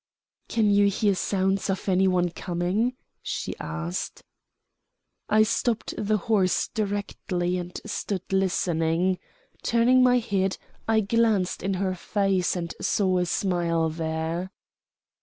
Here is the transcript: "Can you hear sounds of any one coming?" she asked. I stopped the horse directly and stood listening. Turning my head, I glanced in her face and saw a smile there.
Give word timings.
"Can 0.47 0.71
you 0.71 0.87
hear 0.87 1.13
sounds 1.13 1.69
of 1.69 1.87
any 1.87 2.07
one 2.07 2.31
coming?" 2.31 2.95
she 3.21 3.55
asked. 3.59 4.23
I 5.29 5.43
stopped 5.43 5.93
the 5.95 6.17
horse 6.17 6.69
directly 6.69 7.59
and 7.59 7.79
stood 7.85 8.23
listening. 8.33 9.19
Turning 9.61 10.01
my 10.01 10.17
head, 10.17 10.57
I 10.87 11.01
glanced 11.01 11.61
in 11.61 11.75
her 11.75 11.93
face 11.93 12.55
and 12.55 12.73
saw 12.81 13.19
a 13.19 13.27
smile 13.27 13.89
there. 13.89 14.51